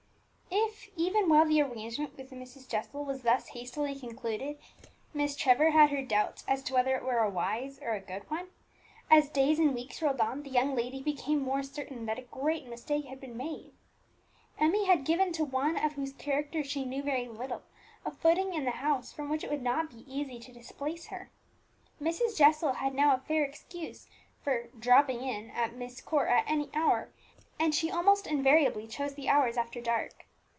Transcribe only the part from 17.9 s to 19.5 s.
a footing in the house from which it